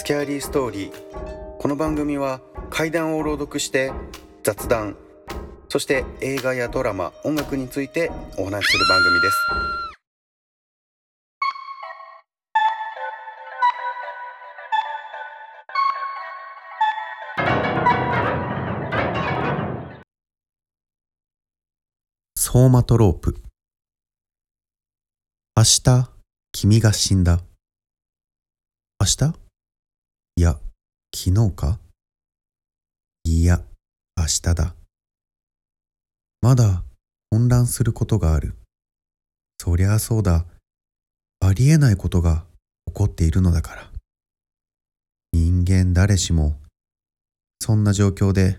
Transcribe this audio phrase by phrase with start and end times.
[0.00, 0.92] スキャーリーストーリー
[1.58, 3.92] この番組は怪談を朗読して
[4.42, 4.96] 雑談
[5.68, 9.36] そして映画やドラマ音楽についてお話しする番組です。
[22.36, 23.36] ソーマトロープ。
[25.54, 26.10] 明日
[26.52, 27.40] 君が死んだ。
[28.98, 29.49] 明日？
[30.40, 30.56] いや
[31.14, 31.78] 昨日か？
[33.24, 33.60] いや
[34.16, 34.74] 明日だ。
[36.40, 36.82] まだ
[37.30, 38.54] 混乱することがある。
[39.58, 40.46] そりゃあそうだ。
[41.40, 42.46] ありえないことが
[42.86, 43.90] 起こっているのだから。
[45.34, 46.56] 人間誰しも
[47.60, 48.58] そんな状況で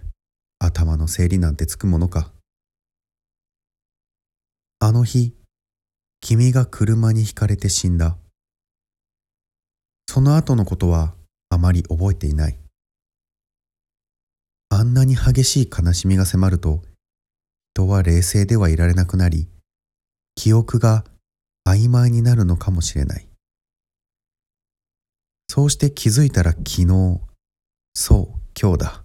[0.59, 2.31] 頭の整理なんてつくものか。
[4.77, 5.33] あの日、
[6.19, 8.17] 君が車にひかれて死んだ。
[10.07, 11.15] その後のことは
[11.51, 12.57] あまり覚えていない。
[14.69, 16.81] あんなに激しい悲しみが迫ると、
[17.75, 19.49] 人は冷静ではいられなくなり、
[20.35, 21.03] 記憶が
[21.67, 23.27] 曖昧になるのかもしれない。
[25.49, 27.19] そうして気づいたら昨日、
[27.93, 29.03] そう今日だ。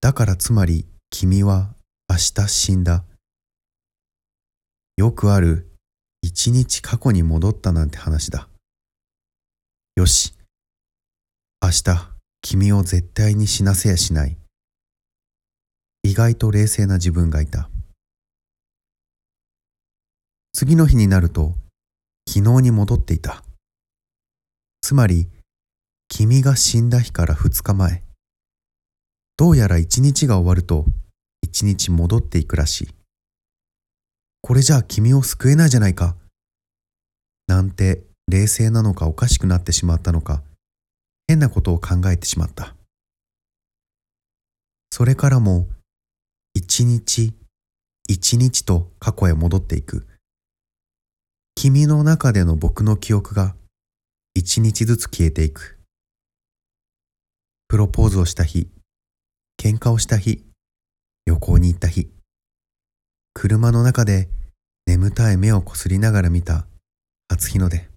[0.00, 1.74] だからつまり君は
[2.08, 3.04] 明日死んだ。
[4.96, 5.70] よくある
[6.22, 8.48] 一日過去に戻ったなんて話だ。
[9.96, 10.39] よし。
[11.62, 12.08] 明日
[12.40, 14.38] 君を絶対に死なせやしない。
[16.02, 17.68] 意外と冷静な自分がいた。
[20.54, 21.54] 次の日になると
[22.26, 23.44] 昨日に戻っていた。
[24.80, 25.28] つまり
[26.08, 28.02] 君が死んだ日から二日前。
[29.36, 30.86] どうやら一日が終わると
[31.42, 32.88] 一日戻っていくらしい。
[34.40, 36.16] これじゃあ君を救えないじゃないか。
[37.46, 40.42] なんて冷静なのかおかしくなってしまったのか、
[41.30, 42.74] 変なことを考えてしまった。
[44.90, 45.68] それからも、
[46.54, 47.32] 一日
[48.08, 50.08] 一日と過去へ戻っていく。
[51.54, 53.54] 君の中での僕の記憶が
[54.34, 55.78] 一日ずつ消えていく。
[57.68, 58.66] プロポーズをした日、
[59.56, 60.44] 喧嘩をした日、
[61.26, 62.10] 旅行に行った日。
[63.34, 64.28] 車の中で
[64.84, 66.66] 眠たい目をこすりながら見た
[67.28, 67.88] 初日の出。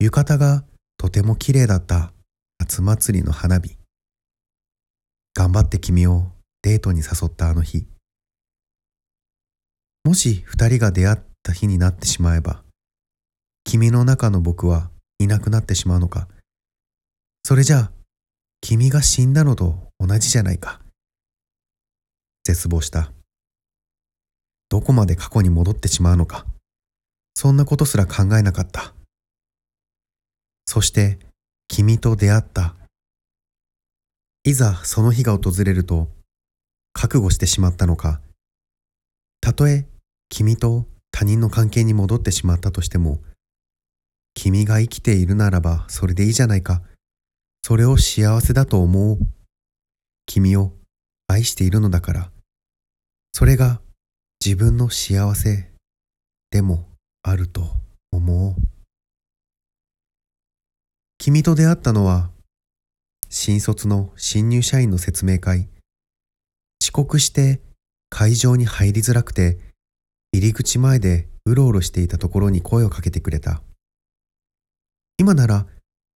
[0.00, 0.64] 浴衣が
[0.96, 2.12] とても綺麗だった
[2.58, 3.76] 夏祭りの花火。
[5.34, 6.32] 頑張って君を
[6.62, 7.86] デートに誘ったあの日。
[10.04, 12.62] もし二人が出会った日になってしまえば、
[13.64, 16.28] 君の中の僕はいなくなってしまうのか。
[17.44, 17.92] それじゃあ、
[18.60, 20.80] 君が死んだのと同じじゃないか。
[22.44, 23.12] 絶望した。
[24.68, 26.46] どこまで過去に戻ってしまうのか、
[27.34, 28.94] そんなことすら考えなかった。
[30.66, 31.18] そして
[31.68, 32.74] 君と出会った。
[34.44, 36.08] いざその日が訪れると、
[36.92, 38.20] 覚悟してしまったのか、
[39.40, 39.86] たとえ
[40.28, 43.20] 君と他人の関係に戻ってしまったとしても、
[44.34, 46.82] 君が生きているならばそれでいいじゃないか。
[47.62, 49.18] それを幸せだと思う。
[50.26, 50.72] 君を
[51.28, 52.30] 愛しているのだから。
[53.32, 53.80] それが
[54.44, 55.70] 自分の幸せ
[56.50, 56.88] でも
[57.22, 57.62] あると
[58.12, 58.73] 思う。
[61.24, 62.28] 君と出会ったのは、
[63.30, 65.70] 新卒の新入社員の説明会。
[66.82, 67.62] 遅刻して
[68.10, 69.56] 会場に入りづらくて、
[70.34, 73.62] 入り口前でうろうろしていたところに声をかけてくれた。
[75.16, 75.66] 今なら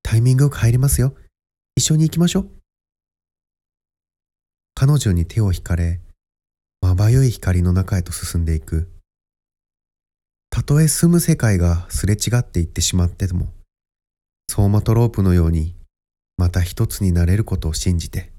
[0.02, 1.14] タイミングよく入れますよ。
[1.74, 2.50] 一緒に行きましょう。
[4.74, 6.02] 彼女に手を引かれ、
[6.82, 8.90] まばゆい光の中へと進んでいく。
[10.50, 13.54] たとえ住む世界がすれ違っていってしまっても、
[14.58, 15.76] 相馬トロープのように
[16.36, 18.32] また一つになれることを信じて。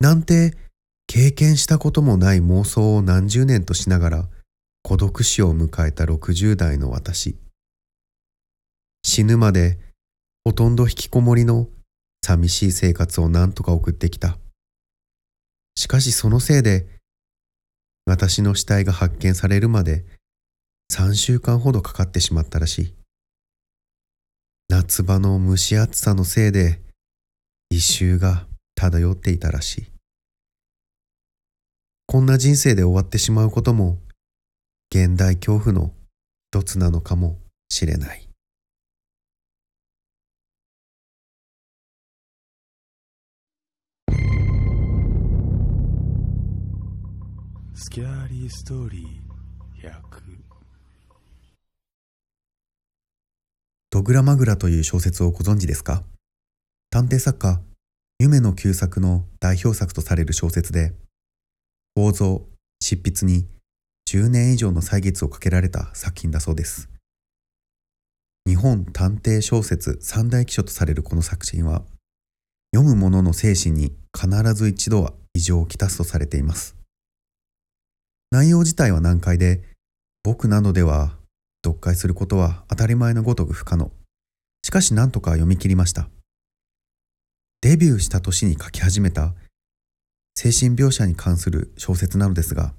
[0.00, 0.56] なんて
[1.06, 4.28] 経験したこともない妄想を何十年としながら
[4.82, 7.38] 孤独死を迎えた60代の私。
[9.04, 9.78] 死ぬまで
[10.44, 11.68] ほとんど引きこもりの
[12.26, 14.36] 寂しい生活を何とか送ってきた。
[15.76, 16.88] しかしそのせいで、
[18.04, 20.04] 私の死体が発見されるまで
[20.92, 22.98] 3週間ほどかかってしまったらしい。
[24.70, 26.82] 夏場の蒸し暑さのせいで
[27.70, 29.86] 異臭が漂っていたらしい。
[32.06, 33.96] こんな人生で終わってしまうことも
[34.94, 35.92] 現代恐怖の
[36.52, 37.38] 一つなのかも
[37.70, 38.28] しれない。
[47.74, 50.57] スキャーリーストーリー100
[53.98, 56.04] ドグラマグラという小説をご存知ですか？
[56.88, 57.60] 探偵作家、
[58.20, 60.94] 夢の旧作の代表作とされる小説で、
[61.96, 62.46] 構造、
[62.80, 63.48] 執筆に
[64.08, 66.88] 10年以上の歳月をかけられた作品だそうです。
[68.46, 71.82] 日本探偵小説三大奇書とされるこの作品は、
[72.72, 76.76] 読む者の精神に必ず一度は異常をきたすとされています。
[78.30, 79.64] 内容自体は難解で、
[80.22, 81.17] 僕などでは
[81.68, 83.90] 読解することは当たり前のごとく不可能。
[84.62, 86.08] しかし何とか読み切りました。
[87.60, 89.34] デビューした年に書き始めた
[90.34, 92.72] 精神描写に関する小説なのですが、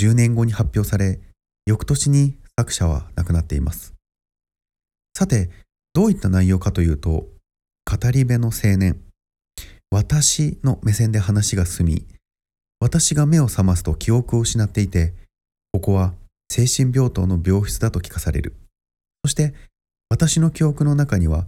[0.00, 1.20] 10年後に発表され、
[1.66, 3.94] 翌年に作者は亡くなっています。
[5.16, 5.50] さて、
[5.92, 7.28] どういった内容かというと、
[7.84, 9.00] 語り部の青年、
[9.90, 12.06] 私の目線で話が進み、
[12.80, 15.14] 私が目を覚ますと記憶を失っていて、
[15.72, 16.14] ここは
[16.50, 18.56] 精神病棟の病室だと聞かされる。
[19.24, 19.54] そして、
[20.08, 21.46] 私の記憶の中には、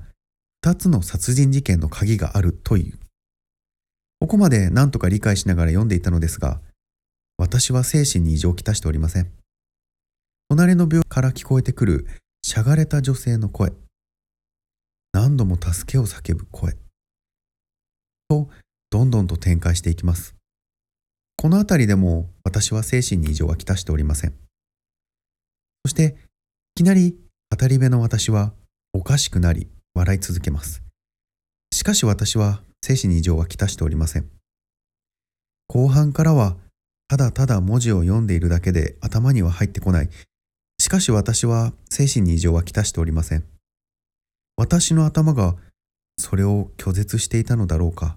[0.63, 2.99] 二つの殺人事件の鍵があるという。
[4.21, 6.61] ここまで何とか理解しながら読んでいたのですが、
[7.37, 9.33] 私は精神に異常をきたしておりません。
[10.49, 12.07] 隣の病から聞こえてくる
[12.45, 13.73] しゃがれた女性の声。
[15.13, 16.77] 何度も助けを叫ぶ声。
[18.29, 18.49] と、
[18.91, 20.37] どんどんと展開していきます。
[21.37, 24.35] このあたりでも私は精神に異常はきたしておりません。
[25.85, 26.17] そして、
[26.77, 27.17] いきなり
[27.51, 28.53] 語り部の私は
[28.93, 30.83] おかしくなり笑い続けます。
[31.73, 34.29] しかし私は精神に異常はきたしておりません。
[35.69, 36.57] 後半からは
[37.09, 40.09] ただただ文字を読んでいるだけで頭には入ってこない。
[40.79, 43.45] しかし私は精神に異常はきたしておりません。
[44.57, 45.57] 私の頭が
[46.19, 48.17] それを拒絶していたのだろうか。